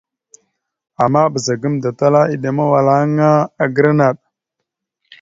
Ama 1.03 1.21
ɓəza 1.31 1.53
gamənda 1.61 1.89
tala 1.99 2.19
eɗemawala 2.33 2.93
ana 3.03 3.27
agra 3.63 3.91
naɗ. 3.99 4.17